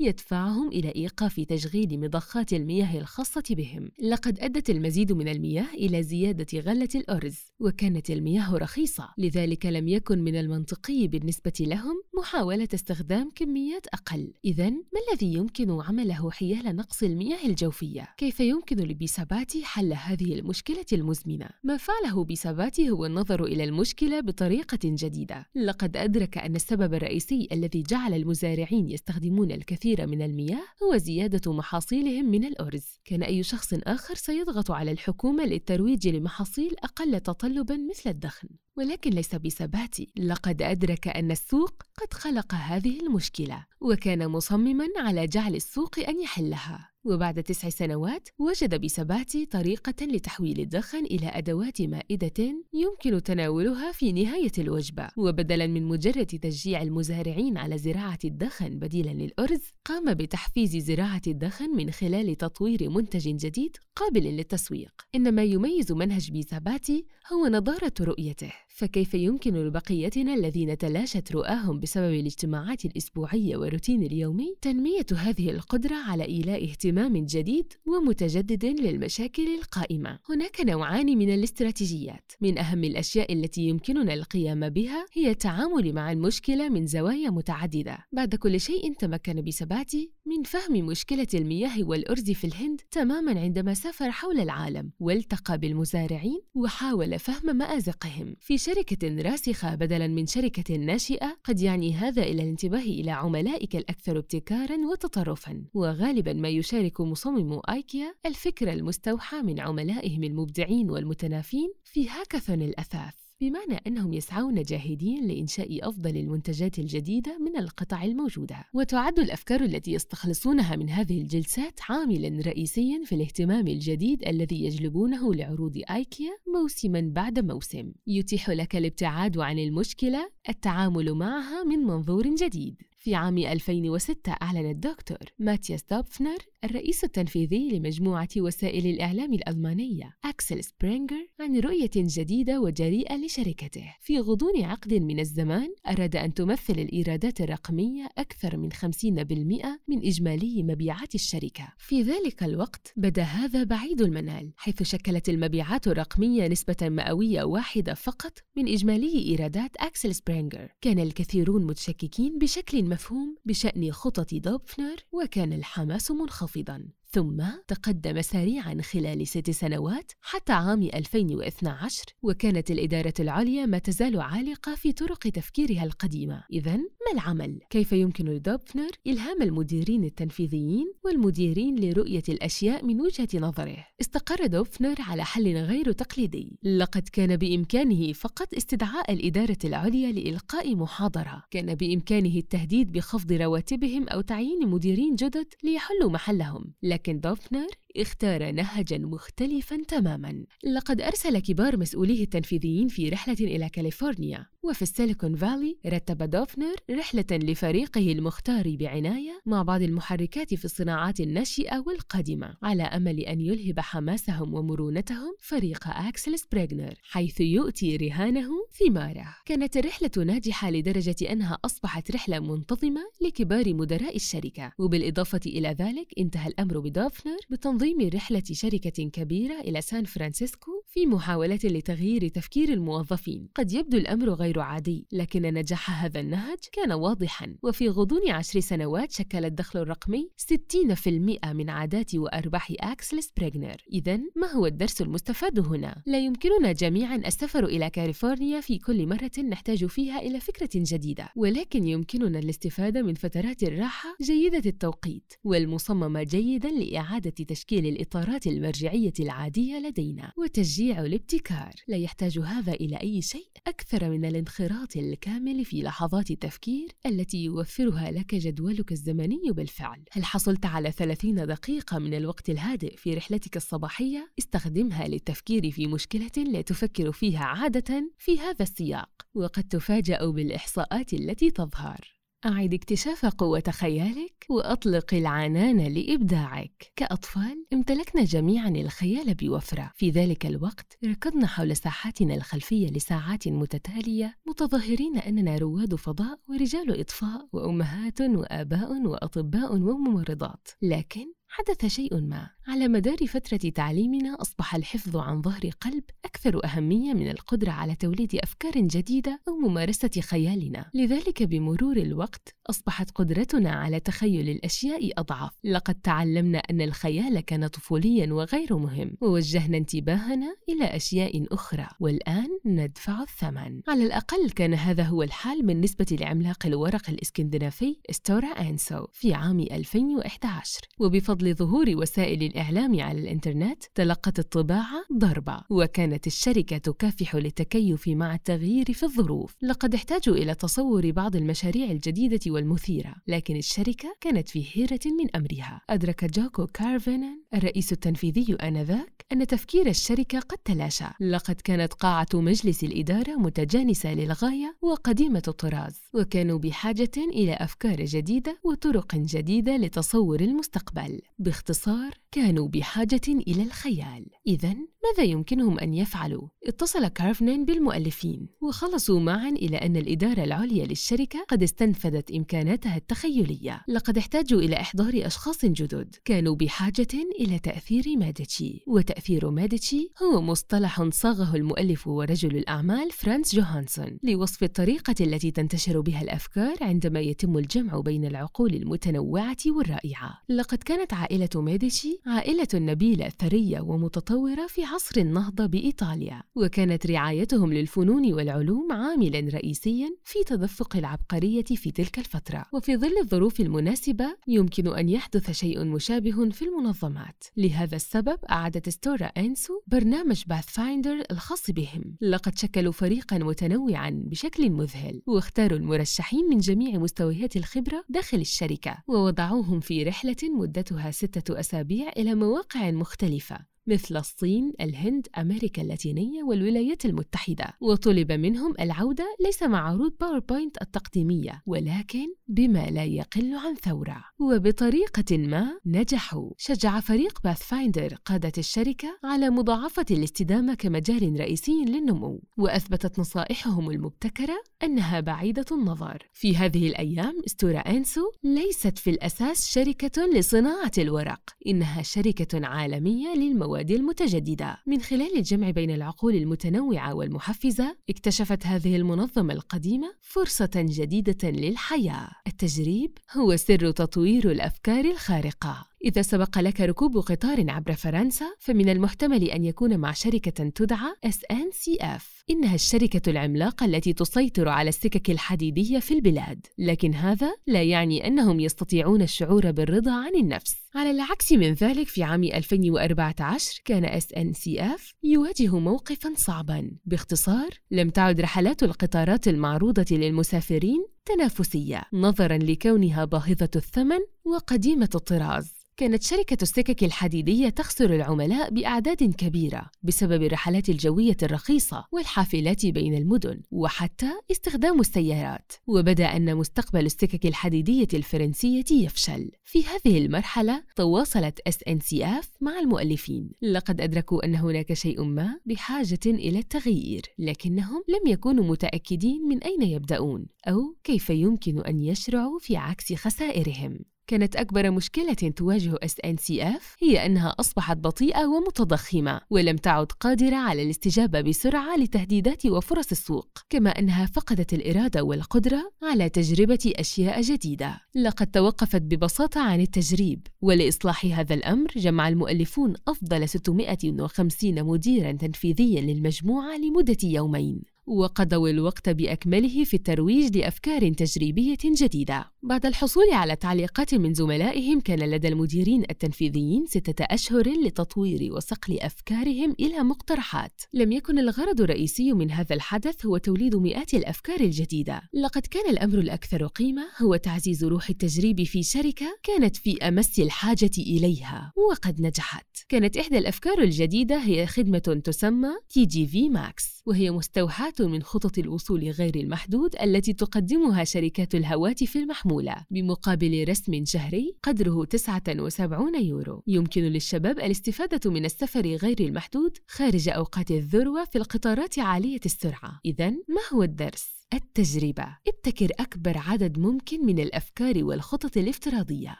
يدفعهم 0.00 0.68
إلى 0.68 0.92
إيقاف 0.96 1.40
تشغيل 1.40 2.00
مضخات 2.00 2.52
المياه 2.52 2.98
الخاصة 2.98 3.42
بهم 3.50 3.90
لقد 4.02 4.38
أدت 4.40 4.70
المزيد 4.70 5.12
من 5.12 5.28
المياه 5.28 5.66
إلى 5.74 6.02
زيادة 6.02 6.60
غلة 6.60 6.88
الأرز 6.94 7.38
وكانت 7.60 8.10
المياه 8.10 8.56
رخيصة 8.56 9.08
لذلك 9.18 9.66
لم 9.66 9.88
يكن 9.88 10.18
من 10.18 10.36
المنطقي 10.36 11.08
بالنسبة 11.08 11.52
لهم 11.60 12.02
محاولة 12.18 12.68
استخدام 12.74 13.30
كميات 13.34 13.86
أقل 13.86 14.32
إذا 14.44 14.70
ما 14.70 15.00
الذي 15.12 15.32
يمكن 15.32 15.80
عمله 15.80 16.30
حيال 16.30 16.76
نقص 16.76 17.02
المياه 17.02 17.46
الجوفية؟ 17.46 18.08
كيف 18.16 18.40
يمكن 18.40 18.76
لبيساباتي 18.76 19.64
حل 19.64 19.92
هذه 19.92 20.34
المشكلة 20.34 20.86
المزمنة؟ 20.92 21.48
ما 21.64 21.76
فعله 21.76 22.24
بيساباتي 22.24 22.90
هو 22.90 23.06
النظر 23.06 23.44
إلى 23.44 23.64
المشكلة 23.64 24.20
بطريقة 24.20 24.78
جديدة 24.84 25.46
لقد 25.54 25.96
أدرك 25.96 26.38
أن 26.38 26.56
السبب 26.56 26.94
الرئيسي 26.94 27.48
الذي 27.52 27.82
جعل 27.82 28.14
المزارعين 28.14 28.88
يستخدمون 28.88 29.25
الكثير 29.52 30.06
من 30.06 30.22
المياه 30.22 30.64
هو 30.82 30.96
زيادة 30.96 31.52
محاصيلهم 31.52 32.24
من 32.24 32.44
الأرز. 32.44 33.00
كان 33.04 33.22
أي 33.22 33.42
شخص 33.42 33.74
آخر 33.74 34.14
سيضغط 34.14 34.70
على 34.70 34.90
الحكومة 34.90 35.44
للترويج 35.44 36.08
لمحاصيل 36.08 36.76
أقل 36.78 37.20
تطلبا 37.20 37.76
مثل 37.90 38.10
الدخن. 38.10 38.48
ولكن 38.76 39.10
ليس 39.10 39.34
بثباتي 39.34 40.12
لقد 40.16 40.62
أدرك 40.62 41.08
أن 41.08 41.30
السوق 41.30 41.82
قد 42.00 42.14
خلق 42.14 42.54
هذه 42.54 43.00
المشكلة 43.00 43.66
وكان 43.80 44.28
مصمما 44.28 44.86
على 44.98 45.26
جعل 45.26 45.54
السوق 45.54 45.98
أن 45.98 46.22
يحلها. 46.22 46.90
وبعد 47.04 47.42
تسع 47.42 47.68
سنوات 47.68 48.28
وجد 48.38 48.80
بثباتي 48.80 49.46
طريقة 49.46 50.06
لتحويل 50.06 50.60
الدخن 50.60 51.04
إلى 51.04 51.28
أدوات 51.28 51.82
مائدة 51.82 52.64
يمكن 52.72 53.22
تناولها 53.22 53.92
في 53.92 54.12
نهاية 54.12 54.52
الوجبة. 54.58 55.08
وبدلا 55.16 55.66
من 55.66 55.84
مجرد 55.84 56.26
تشجيع 56.26 56.82
المزارعين 56.82 57.58
على 57.58 57.78
زراعة 57.78 58.18
الدخن 58.24 58.78
بديلا 58.78 59.10
للأرز 59.10 59.60
قام 59.84 60.14
بتحفيز 60.14 60.76
زراعة 60.76 61.22
الدخن 61.26 61.76
من 61.76 61.90
خلال 61.90 62.36
تطوير 62.36 62.90
منتج 62.90 63.28
جديد 63.28 63.76
قابل 63.96 64.22
للتسويق. 64.22 64.92
إن 65.14 65.34
ما 65.34 65.42
يميز 65.42 65.92
منهج 65.92 66.30
بيثباتي 66.30 67.06
هو 67.32 67.46
نضارة 67.46 67.92
رؤيته. 68.00 68.52
فكيف 68.76 69.14
يمكن 69.14 69.54
لبقيتنا 69.54 70.34
الذين 70.34 70.78
تلاشت 70.78 71.32
رؤاهم 71.32 71.80
بسبب 71.80 72.14
الاجتماعات 72.14 72.84
الأسبوعية 72.84 73.56
والروتين 73.56 74.02
اليومي؟ 74.02 74.56
تنمية 74.60 75.06
هذه 75.16 75.50
القدرة 75.50 75.94
على 75.94 76.24
إيلاء 76.24 76.64
اهتمام 76.64 77.24
جديد 77.24 77.72
ومتجدد 77.86 78.64
للمشاكل 78.64 79.54
القائمة. 79.58 80.18
هناك 80.30 80.60
نوعان 80.60 81.18
من 81.18 81.34
الاستراتيجيات. 81.34 82.32
من 82.40 82.58
أهم 82.58 82.84
الأشياء 82.84 83.32
التي 83.32 83.60
يمكننا 83.62 84.14
القيام 84.14 84.68
بها 84.68 85.06
هي 85.12 85.30
التعامل 85.30 85.92
مع 85.92 86.12
المشكلة 86.12 86.68
من 86.68 86.86
زوايا 86.86 87.30
متعددة. 87.30 87.98
بعد 88.12 88.34
كل 88.34 88.60
شيء 88.60 88.92
تمكن 88.92 89.42
بثباتي 89.42 90.10
من 90.26 90.42
فهم 90.42 90.86
مشكلة 90.86 91.28
المياه 91.34 91.84
والأرز 91.84 92.30
في 92.30 92.46
الهند 92.46 92.80
تماما 92.90 93.40
عندما 93.40 93.74
سافر 93.74 94.10
حول 94.10 94.40
العالم 94.40 94.92
والتقى 95.00 95.58
بالمزارعين 95.58 96.40
وحاول 96.54 97.18
فهم 97.18 97.56
مآزقهم. 97.56 98.36
في 98.40 98.58
شركة 98.66 99.22
راسخة 99.22 99.74
بدلا 99.74 100.06
من 100.06 100.26
شركة 100.26 100.76
ناشئة 100.76 101.36
قد 101.44 101.60
يعني 101.60 101.94
هذا 101.94 102.22
إلى 102.22 102.42
الانتباه 102.42 102.80
إلى 102.80 103.10
عملائك 103.10 103.76
الأكثر 103.76 104.18
ابتكارا 104.18 104.76
وتطرفا. 104.76 105.64
وغالبا 105.74 106.32
ما 106.32 106.48
يشارك 106.48 107.00
مصمم 107.00 107.60
آيكيا 107.68 108.14
الفكرة 108.26 108.72
المستوحى 108.72 109.42
من 109.42 109.60
عملائهم 109.60 110.22
المبدعين 110.22 110.90
والمتنافين 110.90 111.72
في 111.84 112.08
هاكاثون 112.08 112.62
الأثاث. 112.62 113.25
بمعنى 113.40 113.80
أنهم 113.86 114.12
يسعون 114.12 114.62
جاهدين 114.62 115.28
لإنشاء 115.28 115.88
أفضل 115.88 116.16
المنتجات 116.16 116.78
الجديدة 116.78 117.38
من 117.38 117.56
القطع 117.56 118.04
الموجودة. 118.04 118.64
وتعد 118.74 119.18
الأفكار 119.18 119.60
التي 119.60 119.92
يستخلصونها 119.92 120.76
من 120.76 120.90
هذه 120.90 121.20
الجلسات 121.20 121.80
عاملا 121.88 122.42
رئيسيا 122.42 123.02
في 123.04 123.14
الاهتمام 123.14 123.68
الجديد 123.68 124.28
الذي 124.28 124.64
يجلبونه 124.64 125.34
لعروض 125.34 125.82
آيكيا 125.90 126.36
موسما 126.54 127.00
بعد 127.00 127.38
موسم. 127.38 127.92
يتيح 128.06 128.50
لك 128.50 128.76
الابتعاد 128.76 129.38
عن 129.38 129.58
المشكلة 129.58 130.30
التعامل 130.48 131.14
معها 131.14 131.64
من 131.64 131.78
منظور 131.78 132.34
جديد. 132.34 132.82
في 133.06 133.14
عام 133.14 133.38
2006 133.38 134.32
أعلن 134.42 134.70
الدكتور 134.70 135.18
ماتياس 135.38 135.84
دوبفنر 135.90 136.38
الرئيس 136.64 137.04
التنفيذي 137.04 137.68
لمجموعة 137.68 138.28
وسائل 138.36 138.86
الإعلام 138.86 139.32
الألمانية 139.34 140.16
أكسل 140.24 140.64
سبرينجر 140.64 141.28
عن 141.40 141.58
رؤية 141.58 141.90
جديدة 141.96 142.60
وجريئة 142.60 143.16
لشركته. 143.16 143.94
في 144.00 144.20
غضون 144.20 144.64
عقد 144.64 144.94
من 144.94 145.20
الزمان 145.20 145.68
أراد 145.86 146.16
أن 146.16 146.34
تمثل 146.34 146.72
الإيرادات 146.72 147.40
الرقمية 147.40 148.08
أكثر 148.18 148.56
من 148.56 148.72
50% 148.72 149.80
من 149.88 150.06
إجمالي 150.06 150.62
مبيعات 150.62 151.14
الشركة. 151.14 151.72
في 151.78 152.02
ذلك 152.02 152.42
الوقت 152.42 152.92
بدا 152.96 153.22
هذا 153.22 153.64
بعيد 153.64 154.00
المنال 154.00 154.52
حيث 154.56 154.82
شكلت 154.82 155.28
المبيعات 155.28 155.88
الرقمية 155.88 156.48
نسبة 156.48 156.76
مئوية 156.82 157.42
واحدة 157.42 157.94
فقط 157.94 158.38
من 158.56 158.68
إجمالي 158.68 159.28
إيرادات 159.30 159.76
أكسل 159.76 160.14
سبرينجر. 160.14 160.68
كان 160.80 160.98
الكثيرون 160.98 161.64
متشككين 161.64 162.38
بشكل 162.38 162.78
مفهوم 162.96 163.36
بشأن 163.44 163.92
خطط 163.92 164.34
دوبفنر 164.34 164.96
وكان 165.12 165.52
الحماس 165.52 166.10
منخفضا. 166.10 166.88
ثم 167.16 167.42
تقدم 167.68 168.22
سريعا 168.22 168.78
خلال 168.82 169.26
ست 169.26 169.50
سنوات 169.50 170.12
حتى 170.20 170.52
عام 170.52 170.82
2012 170.82 172.04
وكانت 172.22 172.70
الإدارة 172.70 173.14
العليا 173.20 173.66
ما 173.66 173.78
تزال 173.78 174.20
عالقة 174.20 174.74
في 174.74 174.92
طرق 174.92 175.18
تفكيرها 175.18 175.84
القديمة 175.84 176.44
إذا 176.52 176.76
ما 176.76 177.12
العمل؟ 177.12 177.60
كيف 177.70 177.92
يمكن 177.92 178.24
لدوبفنر 178.24 178.90
إلهام 179.06 179.42
المديرين 179.42 180.04
التنفيذيين 180.04 180.92
والمديرين 181.04 181.80
لرؤية 181.80 182.22
الأشياء 182.28 182.84
من 182.84 183.00
وجهة 183.00 183.28
نظره؟ 183.34 183.86
استقر 184.00 184.46
دوبفنر 184.46 184.96
على 184.98 185.24
حل 185.24 185.56
غير 185.56 185.92
تقليدي 185.92 186.58
لقد 186.62 187.08
كان 187.12 187.36
بإمكانه 187.36 188.12
فقط 188.12 188.54
استدعاء 188.54 189.12
الإدارة 189.12 189.58
العليا 189.64 190.12
لإلقاء 190.12 190.76
محاضرة 190.76 191.42
كان 191.50 191.74
بإمكانه 191.74 192.36
التهديد 192.36 192.92
بخفض 192.92 193.32
رواتبهم 193.32 194.08
أو 194.08 194.20
تعيين 194.20 194.68
مديرين 194.68 195.14
جدد 195.14 195.46
ليحلوا 195.64 196.10
محلهم 196.10 196.74
لكن 196.82 197.05
دوفنر 197.12 197.66
اختار 197.96 198.50
نهجا 198.50 198.98
مختلفا 198.98 199.82
تماما. 199.88 200.44
لقد 200.64 201.00
أرسل 201.00 201.38
كبار 201.38 201.76
مسؤوليه 201.76 202.24
التنفيذيين 202.24 202.88
في 202.88 203.08
رحلة 203.08 203.36
إلى 203.40 203.68
كاليفورنيا. 203.68 204.46
وفي 204.70 204.82
Silicon 204.82 205.36
Valley 205.36 205.76
رتب 205.86 206.22
دوفنر 206.22 206.74
رحلة 206.90 207.24
لفريقه 207.32 208.12
المختار 208.12 208.76
بعناية 208.76 209.40
مع 209.46 209.62
بعض 209.62 209.82
المحركات 209.82 210.54
في 210.54 210.64
الصناعات 210.64 211.20
الناشئة 211.20 211.84
والقادمة 211.86 212.56
على 212.62 212.82
أمل 212.82 213.20
أن 213.20 213.40
يلهب 213.40 213.80
حماسهم 213.80 214.54
ومرونتهم 214.54 215.34
فريق 215.40 215.88
أكسل 215.88 216.38
سبرينغر 216.38 216.94
حيث 217.02 217.40
يؤتي 217.40 217.96
رهانه 217.96 218.48
ثماره 218.78 219.36
كانت 219.46 219.76
الرحلة 219.76 220.10
ناجحة 220.16 220.70
لدرجة 220.70 221.32
أنها 221.32 221.58
أصبحت 221.64 222.10
رحلة 222.10 222.38
منتظمة 222.38 223.00
لكبار 223.20 223.74
مدراء 223.74 224.16
الشركة. 224.16 224.72
وبالإضافة 224.78 225.40
إلى 225.46 225.68
ذلك 225.68 226.06
انتهى 226.18 226.48
الأمر 226.48 226.80
بدوفنر 226.80 227.38
بتنظيم 227.50 228.10
رحلة 228.14 228.42
شركة 228.52 229.10
كبيرة 229.10 229.60
إلى 229.60 229.80
سان 229.80 230.04
فرانسيسكو 230.04 230.70
في 230.86 231.06
محاولة 231.06 231.58
لتغيير 231.64 232.28
تفكير 232.28 232.72
الموظفين. 232.72 233.48
قد 233.54 233.72
يبدو 233.72 233.96
الأمر 233.96 234.30
غير 234.30 234.55
عادي 234.58 235.06
لكن 235.12 235.42
نجاح 235.42 236.04
هذا 236.04 236.20
النهج 236.20 236.58
كان 236.72 236.92
واضحا. 236.92 237.56
وفي 237.62 237.88
غضون 237.88 238.30
عشر 238.30 238.60
سنوات 238.60 239.12
شكل 239.12 239.44
الدخل 239.44 239.78
الرقمي 239.78 240.30
60% 240.36 241.52
من 241.52 241.70
عادات 241.70 242.14
وأرباح 242.14 242.72
أكسل 242.80 243.22
سبريغنر 243.22 243.76
إذا 243.92 244.16
ما 244.36 244.52
هو 244.52 244.66
الدرس 244.66 245.00
المستفاد 245.02 245.58
هنا؟ 245.58 246.02
لا 246.06 246.18
يمكننا 246.18 246.72
جميعا 246.72 247.16
السفر 247.16 247.64
إلى 247.64 247.90
كاليفورنيا 247.90 248.60
في 248.60 248.78
كل 248.78 249.06
مرة 249.06 249.30
نحتاج 249.48 249.84
فيها 249.84 250.18
إلى 250.18 250.40
فكرة 250.40 250.70
جديدة. 250.74 251.28
ولكن 251.36 251.86
يمكننا 251.86 252.38
الاستفادة 252.38 253.02
من 253.02 253.14
فترات 253.14 253.62
الراحة 253.62 254.16
جيدة 254.22 254.62
التوقيت 254.66 255.32
والمصممة 255.44 256.22
جيدا 256.22 256.70
لإعادة 256.70 257.30
تشكيل 257.30 257.86
الإطارات 257.86 258.46
المرجعية 258.46 259.12
العادية 259.20 259.78
لدينا 259.78 260.32
وتشجيع 260.38 261.00
الابتكار. 261.04 261.72
لا 261.88 261.96
يحتاج 261.96 262.38
هذا 262.38 262.72
إلى 262.72 262.96
أي 262.96 263.22
شيء 263.22 263.48
أكثر 263.66 264.10
من 264.10 264.24
الانخراط 264.46 264.96
الكامل 264.96 265.64
في 265.64 265.82
لحظات 265.82 266.30
التفكير 266.30 266.88
التي 267.06 267.44
يوفرها 267.44 268.10
لك 268.10 268.34
جدولك 268.34 268.92
الزمني 268.92 269.40
بالفعل 269.50 270.04
هل 270.12 270.24
حصلت 270.24 270.66
على 270.66 270.92
30 270.92 271.46
دقيقة 271.46 271.98
من 271.98 272.14
الوقت 272.14 272.50
الهادئ 272.50 272.96
في 272.96 273.14
رحلتك 273.14 273.56
الصباحية؟ 273.56 274.32
استخدمها 274.38 275.08
للتفكير 275.08 275.70
في 275.70 275.86
مشكلة 275.86 276.44
لا 276.52 276.60
تفكر 276.60 277.12
فيها 277.12 277.44
عادة 277.44 278.10
في 278.18 278.38
هذا 278.38 278.62
السياق 278.62 279.10
وقد 279.34 279.64
تفاجأ 279.64 280.26
بالإحصاءات 280.26 281.12
التي 281.12 281.50
تظهر 281.50 282.15
أعد 282.46 282.74
اكتشاف 282.74 283.26
قوة 283.26 283.62
خيالك 283.70 284.46
وأطلق 284.50 285.14
العنان 285.14 285.80
لإبداعك. 285.94 286.92
كأطفال 286.96 287.66
امتلكنا 287.72 288.24
جميعا 288.24 288.68
الخيال 288.68 289.34
بوفرة. 289.34 289.92
في 289.94 290.10
ذلك 290.10 290.46
الوقت 290.46 290.98
ركضنا 291.04 291.46
حول 291.46 291.76
ساحاتنا 291.76 292.34
الخلفية 292.34 292.88
لساعات 292.88 293.48
متتالية 293.48 294.36
متظاهرين 294.46 295.18
أننا 295.18 295.58
رواد 295.58 295.94
فضاء 295.94 296.38
ورجال 296.48 297.00
إطفاء 297.00 297.48
وأمهات 297.52 298.20
وآباء 298.20 299.06
وأطباء 299.06 299.72
وممرضات. 299.76 300.68
لكن 300.82 301.35
حدث 301.56 301.86
شيء 301.86 302.20
ما. 302.20 302.50
على 302.66 302.88
مدار 302.88 303.26
فترة 303.26 303.56
تعليمنا 303.56 304.36
أصبح 304.40 304.74
الحفظ 304.74 305.16
عن 305.16 305.42
ظهر 305.42 305.70
قلب 305.80 306.04
أكثر 306.24 306.64
أهمية 306.64 307.14
من 307.14 307.30
القدرة 307.30 307.70
على 307.70 307.94
توليد 307.94 308.34
أفكار 308.34 308.72
جديدة 308.72 309.40
أو 309.48 309.56
ممارسة 309.56 310.10
خيالنا. 310.20 310.90
لذلك 310.94 311.42
بمرور 311.42 311.96
الوقت 311.96 312.54
أصبحت 312.70 313.10
قدرتنا 313.10 313.70
على 313.70 314.00
تخيل 314.00 314.48
الأشياء 314.48 315.20
أضعف. 315.20 315.50
لقد 315.64 315.94
تعلمنا 315.94 316.58
أن 316.58 316.80
الخيال 316.80 317.40
كان 317.40 317.66
طفوليا 317.66 318.32
وغير 318.32 318.76
مهم 318.76 319.16
ووجهنا 319.20 319.76
انتباهنا 319.76 320.56
إلى 320.68 320.84
أشياء 320.84 321.54
أخرى. 321.54 321.88
والآن 322.00 322.48
ندفع 322.66 323.22
الثمن. 323.22 323.80
على 323.88 324.06
الأقل 324.06 324.50
كان 324.50 324.74
هذا 324.74 325.02
هو 325.02 325.22
الحال 325.22 325.66
بالنسبة 325.66 326.06
لعملاق 326.20 326.66
الورق 326.66 327.10
الإسكندنافي 327.10 327.96
ستورا 328.10 328.48
أنسو 328.48 329.06
في 329.12 329.34
عام 329.34 329.60
2011 329.60 330.80
وبفضل 331.00 331.45
ظهور 331.54 331.86
وسائل 331.96 332.42
الإعلام 332.42 333.00
على 333.00 333.20
الإنترنت 333.20 333.84
تلقت 333.94 334.38
الطباعة 334.38 335.04
ضربة 335.12 335.64
وكانت 335.70 336.26
الشركة 336.26 336.78
تكافح 336.78 337.34
للتكيف 337.36 338.08
مع 338.08 338.34
التغيير 338.34 338.92
في 338.92 339.02
الظروف. 339.02 339.56
لقد 339.62 339.94
احتاجوا 339.94 340.36
إلى 340.36 340.54
تصور 340.54 341.10
بعض 341.10 341.36
المشاريع 341.36 341.90
الجديدة 341.90 342.40
والمثيرة 342.46 343.14
لكن 343.26 343.56
الشركة 343.56 344.16
كانت 344.20 344.48
في 344.48 344.64
حيرة 344.64 345.00
من 345.06 345.36
أمرها. 345.36 345.80
أدرك 345.90 346.24
جاكو 346.24 346.66
كارفينان 346.66 347.42
الرئيس 347.54 347.92
التنفيذي 347.92 348.54
آنذاك 348.54 349.24
أن 349.32 349.46
تفكير 349.46 349.86
الشركة 349.86 350.40
قد 350.40 350.58
تلاشى. 350.58 351.04
لقد 351.20 351.54
كانت 351.54 351.92
قاعة 351.92 352.28
مجلس 352.34 352.84
الإدارة 352.84 353.36
متجانسة 353.36 354.14
للغاية 354.14 354.76
وقديمة 354.82 355.42
الطراز 355.48 356.00
وكانوا 356.14 356.58
بحاجة 356.58 357.10
إلى 357.16 357.54
أفكار 357.54 358.04
جديدة 358.04 358.58
وطرق 358.64 359.14
جديدة 359.14 359.76
لتصور 359.76 360.40
المستقبل. 360.40 361.20
باختصار 361.38 362.10
كانوا 362.32 362.68
بحاجة 362.68 363.20
إلى 363.28 363.62
الخيال. 363.62 364.26
إذا 364.46 364.68
ماذا 365.04 365.30
يمكنهم 365.30 365.78
أن 365.78 365.94
يفعلوا؟ 365.94 366.48
اتصل 366.66 367.08
كارفنان 367.08 367.64
بالمؤلفين 367.64 368.48
وخلصوا 368.60 369.20
معا 369.20 369.48
إلى 369.48 369.76
أن 369.76 369.96
الإدارة 369.96 370.44
العليا 370.44 370.86
للشركة 370.86 371.44
قد 371.48 371.62
استنفذت 371.62 372.30
إمكاناتها 372.30 372.96
التخيلية. 372.96 373.82
لقد 373.88 374.18
احتاجوا 374.18 374.60
إلى 374.60 374.80
إحضار 374.80 375.12
أشخاص 375.14 375.64
جدد. 375.64 376.14
كانوا 376.24 376.54
بحاجة 376.54 377.08
إلى 377.40 377.58
تأثير 377.58 378.04
مادتشي 378.16 378.84
وتأثير 378.86 379.50
مادتشي 379.50 380.10
هو 380.22 380.42
مصطلح 380.42 381.08
صاغه 381.08 381.56
المؤلف 381.56 382.06
ورجل 382.06 382.56
الأعمال 382.56 383.10
فرانس 383.10 383.54
جوهانسون. 383.54 384.18
لوصف 384.22 384.62
الطريقة 384.62 385.14
التي 385.20 385.50
تنتشر 385.50 386.00
بها 386.00 386.22
الأفكار 386.22 386.76
عندما 386.80 387.20
يتم 387.20 387.58
الجمع 387.58 388.00
بين 388.00 388.24
العقول 388.24 388.74
المتنوعة 388.74 389.56
والرائعة. 389.66 390.42
لقد 390.48 390.78
كانت 390.78 391.12
عائلة 391.26 391.48
مادتشي 391.54 392.20
عائلة 392.26 392.68
نبيلة 392.74 393.28
ثرية 393.28 393.80
ومتطورة 393.80 394.66
في 394.66 394.84
عصر 394.84 395.20
النهضة 395.20 395.66
بإيطاليا 395.66 396.42
وكانت 396.54 397.06
رعايتهم 397.06 397.72
للفنون 397.72 398.32
والعلوم 398.32 398.92
عاملا 398.92 399.40
رئيسيا 399.40 400.16
في 400.24 400.38
تدفق 400.46 400.96
العبقرية 400.96 401.64
في 401.64 401.90
تلك 401.90 402.18
الفترة. 402.18 402.64
وفي 402.72 402.96
ظل 402.96 403.18
الظروف 403.22 403.60
المناسبة 403.60 404.36
يمكن 404.48 404.96
أن 404.96 405.08
يحدث 405.08 405.50
شيء 405.50 405.84
مشابه 405.84 406.50
في 406.50 406.62
المنظمات. 406.64 407.44
لهذا 407.56 407.96
السبب 407.96 408.38
أعدت 408.50 408.88
ستورا 408.88 409.26
أنسو 409.26 409.80
برنامج 409.86 410.42
Pathfinder 410.46 411.22
الخاص 411.30 411.70
بهم. 411.70 412.16
لقد 412.20 412.58
شكلوا 412.58 412.92
فريقا 412.92 413.38
متنوعا 413.38 414.22
بشكل 414.24 414.70
مذهل 414.70 415.22
واختاروا 415.26 415.78
المرشحين 415.78 416.48
من 416.48 416.58
جميع 416.58 416.98
مستويات 416.98 417.56
الخبرة 417.56 418.04
داخل 418.08 418.38
الشركة 418.38 418.96
ووضعوهم 419.08 419.80
في 419.80 420.02
رحلة 420.02 420.36
مدتها 420.58 421.10
ستة 421.16 421.60
أسابيع 421.60 422.08
إلى 422.08 422.34
مواقع 422.34 422.90
مختلفة. 422.90 423.75
مثل 423.86 424.16
الصين، 424.16 424.72
الهند، 424.80 425.26
أمريكا 425.38 425.82
اللاتينية 425.82 426.42
والولايات 426.42 427.04
المتحدة. 427.04 427.66
وطلب 427.80 428.32
منهم 428.32 428.74
العودة 428.80 429.36
ليس 429.40 429.62
مع 429.62 429.90
عروض 429.90 430.12
PowerPoint 430.20 430.82
التقديمية 430.82 431.62
ولكن 431.66 432.26
بما 432.48 432.90
لا 432.90 433.04
يقل 433.04 433.54
عن 433.54 433.74
ثورة. 433.74 434.24
وبطريقة 434.38 435.38
ما 435.38 435.78
نجحوا. 435.86 436.50
شجع 436.58 437.00
فريق 437.00 437.38
Pathfinder 437.44 438.14
قادة 438.14 438.52
الشركة 438.58 439.18
على 439.24 439.50
مضاعفة 439.50 440.06
الاستدامة 440.10 440.74
كمجال 440.74 441.40
رئيسي 441.40 441.84
للنمو. 441.84 442.42
وأثبتت 442.58 443.18
نصائحهم 443.18 443.90
المبتكرة 443.90 444.62
أنها 444.82 445.20
بعيدة 445.20 445.64
النظر. 445.72 446.28
في 446.32 446.56
هذه 446.56 446.88
الأيام 446.88 447.42
ستورا 447.46 447.78
أنسو 447.78 448.22
ليست 448.44 448.98
في 448.98 449.10
الأساس 449.10 449.68
شركة 449.72 450.26
لصناعة 450.26 450.92
الورق. 450.98 451.40
إنها 451.66 452.02
شركة 452.02 452.66
عالمية 452.66 453.34
للمواد 453.34 453.75
المواد 453.76 453.90
المتجددة. 453.90 454.76
من 454.86 455.00
خلال 455.00 455.36
الجمع 455.36 455.70
بين 455.70 455.90
العقول 455.90 456.34
المتنوعة 456.34 457.14
والمحفزة 457.14 457.96
اكتشفت 458.10 458.66
هذه 458.66 458.96
المنظمة 458.96 459.54
القديمة 459.54 460.14
فرصة 460.20 460.70
جديدة 460.76 461.50
للحياة. 461.50 462.28
التجريب 462.46 463.18
هو 463.36 463.56
سر 463.56 463.90
تطوير 463.90 464.50
الأفكار 464.50 465.04
الخارقة. 465.04 465.86
إذا 466.04 466.22
سبق 466.22 466.58
لك 466.58 466.80
ركوب 466.80 467.16
قطار 467.18 467.70
عبر 467.70 467.92
فرنسا 467.92 468.46
فمن 468.58 468.88
المحتمل 468.88 469.44
أن 469.44 469.64
يكون 469.64 469.98
مع 469.98 470.12
شركة 470.12 470.68
تدعى 470.68 471.14
SNCF 471.26 472.35
إنها 472.50 472.74
الشركة 472.74 473.30
العملاقة 473.30 473.86
التي 473.86 474.12
تسيطر 474.12 474.68
على 474.68 474.88
السكك 474.88 475.30
الحديدية 475.30 475.98
في 475.98 476.14
البلاد. 476.14 476.66
لكن 476.78 477.14
هذا 477.14 477.54
لا 477.66 477.82
يعني 477.82 478.26
أنهم 478.26 478.60
يستطيعون 478.60 479.22
الشعور 479.22 479.70
بالرضا 479.70 480.12
عن 480.12 480.34
النفس. 480.34 480.76
على 480.94 481.10
العكس 481.10 481.52
من 481.52 481.72
ذلك 481.72 482.08
في 482.08 482.22
عام 482.22 482.44
2014 482.44 483.82
كان 483.84 484.20
SNCF 484.20 485.14
يواجه 485.22 485.78
موقفا 485.78 486.32
صعبا. 486.36 486.90
باختصار 487.04 487.70
لم 487.90 488.10
تعد 488.10 488.40
رحلات 488.40 488.82
القطارات 488.82 489.48
المعروضة 489.48 490.06
للمسافرين 490.16 491.06
تنافسية 491.24 492.02
نظرا 492.12 492.58
لكونها 492.58 493.24
باهظة 493.24 493.70
الثمن 493.76 494.20
وقديمة 494.44 495.10
الطراز. 495.14 495.75
كانت 495.96 496.22
شركة 496.22 496.56
السكك 496.62 497.04
الحديدية 497.04 497.68
تخسر 497.68 498.14
العملاء 498.14 498.70
بأعداد 498.70 499.34
كبيرة 499.34 499.90
بسبب 500.02 500.42
الرحلات 500.42 500.88
الجوية 500.88 501.36
الرخيصة 501.42 502.04
والحافلات 502.12 502.86
بين 502.86 503.14
المدن 503.14 503.60
وحتى 503.70 504.30
استخدام 504.50 505.00
السيارات. 505.00 505.72
وبدأ 505.86 506.36
أن 506.36 506.56
مستقبل 506.56 507.06
السكك 507.06 507.46
الحديدية 507.46 508.08
الفرنسية 508.14 508.84
يفشل. 508.90 509.50
في 509.64 509.84
هذه 509.84 510.18
المرحلة 510.18 510.82
تواصلت 510.96 511.60
SNCF 511.68 512.46
مع 512.60 512.78
المؤلفين. 512.80 513.50
لقد 513.62 514.00
أدركوا 514.00 514.44
أن 514.44 514.54
هناك 514.54 514.92
شيء 514.92 515.22
ما 515.22 515.60
بحاجة 515.66 516.20
إلى 516.26 516.58
التغيير 516.58 517.22
لكنهم 517.38 518.02
لم 518.08 518.32
يكونوا 518.32 518.64
متأكدين 518.64 519.48
من 519.48 519.62
أين 519.62 519.82
يبدأون 519.82 520.46
أو 520.68 520.96
كيف 521.04 521.30
يمكن 521.30 521.80
أن 521.80 522.00
يشرعوا 522.00 522.58
في 522.58 522.76
عكس 522.76 523.12
خسائرهم. 523.12 523.98
كانت 524.26 524.56
أكبر 524.56 524.90
مشكلة 524.90 525.34
تواجه 525.34 525.98
SNCF 526.04 526.82
هي 527.02 527.26
أنها 527.26 527.48
أصبحت 527.60 527.96
بطيئة 527.96 528.46
ومتضخمة 528.46 529.40
ولم 529.50 529.76
تعد 529.76 530.12
قادرة 530.12 530.56
على 530.56 530.82
الاستجابة 530.82 531.40
بسرعة 531.40 531.96
لتهديدات 531.96 532.66
وفرص 532.66 533.10
السوق 533.10 533.58
كما 533.70 533.90
أنها 533.90 534.26
فقدت 534.26 534.74
الإرادة 534.74 535.22
والقدرة 535.22 535.92
على 536.02 536.28
تجربة 536.28 536.92
أشياء 536.96 537.40
جديدة. 537.40 538.00
لقد 538.14 538.46
توقفت 538.46 539.02
ببساطة 539.02 539.60
عن 539.60 539.80
التجريب 539.80 540.46
ولإصلاح 540.62 541.24
هذا 541.24 541.54
الأمر 541.54 541.88
جمع 541.96 542.28
المؤلفون 542.28 542.94
أفضل 543.08 543.48
650 543.48 544.84
مديراً 544.84 545.32
تنفيذياً 545.32 546.00
للمجموعة 546.00 546.76
لمدة 546.76 547.18
يومين. 547.24 547.95
وقضوا 548.06 548.68
الوقت 548.68 549.08
بأكمله 549.08 549.84
في 549.84 549.94
الترويج 549.94 550.58
لأفكار 550.58 551.12
تجريبية 551.12 551.78
جديدة. 551.84 552.44
بعد 552.62 552.86
الحصول 552.86 553.32
على 553.32 553.56
تعليقات 553.56 554.14
من 554.14 554.34
زملائهم 554.34 555.00
كان 555.00 555.18
لدى 555.18 555.48
المديرين 555.48 556.02
التنفيذيين 556.10 556.86
ستة 556.86 557.24
أشهر 557.24 557.68
لتطوير 557.68 558.52
وصقل 558.52 558.98
أفكارهم 559.00 559.76
إلى 559.80 560.02
مقترحات. 560.02 560.82
لم 560.92 561.12
يكن 561.12 561.38
الغرض 561.38 561.80
الرئيسي 561.80 562.32
من 562.32 562.50
هذا 562.50 562.74
الحدث 562.74 563.26
هو 563.26 563.36
توليد 563.36 563.76
مئات 563.76 564.14
الأفكار 564.14 564.60
الجديدة. 564.60 565.22
لقد 565.34 565.66
كان 565.66 565.90
الأمر 565.90 566.18
الأكثر 566.18 566.66
قيمة 566.66 567.06
هو 567.22 567.36
تعزيز 567.36 567.84
روح 567.84 568.08
التجريب 568.08 568.62
في 568.62 568.82
شركة 568.82 569.38
كانت 569.42 569.76
في 569.76 570.08
أمس 570.08 570.38
الحاجة 570.38 570.90
إليها 570.98 571.72
وقد 571.90 572.20
نجحت. 572.20 572.66
كانت 572.88 573.16
إحدى 573.16 573.38
الأفكار 573.38 573.78
الجديدة 573.82 574.36
هي 574.36 574.66
خدمة 574.66 575.20
تسمى 575.24 575.70
TGV 575.90 576.48
Max 576.48 577.02
وهي 577.06 577.30
مستوحاة 577.30 577.95
من 578.00 578.22
خطط 578.22 578.58
الوصول 578.58 579.10
غير 579.10 579.36
المحدود 579.36 579.96
التي 580.02 580.32
تقدمها 580.32 581.04
شركات 581.04 581.54
الهواتف 581.54 582.16
المحمولة 582.16 582.76
بمقابل 582.90 583.64
رسم 583.68 584.04
شهري 584.04 584.56
قدره 584.62 585.04
79 585.04 586.22
يورو 586.22 586.62
يمكن 586.66 587.02
للشباب 587.02 587.58
الاستفادة 587.58 588.30
من 588.30 588.44
السفر 588.44 588.86
غير 588.86 589.20
المحدود 589.20 589.78
خارج 589.88 590.28
أوقات 590.28 590.70
الذروة 590.70 591.24
في 591.24 591.38
القطارات 591.38 591.98
عالية 591.98 592.40
السرعة 592.46 593.00
إذا 593.04 593.30
ما 593.30 593.62
هو 593.72 593.82
الدرس؟ 593.82 594.35
التجربة. 594.54 595.26
ابتكر 595.48 595.88
أكبر 596.00 596.38
عدد 596.38 596.78
ممكن 596.78 597.26
من 597.26 597.38
الأفكار 597.38 598.04
والخطط 598.04 598.56
الافتراضية 598.56 599.36